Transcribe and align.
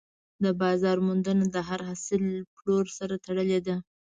د 0.43 0.45
بازار 0.61 0.97
موندنه 1.07 1.45
د 1.55 1.57
هر 1.67 1.79
حاصل 1.87 2.21
له 2.35 2.41
پلور 2.53 2.85
سره 2.97 3.15
تړلې 3.25 3.59
ده. 3.67 3.75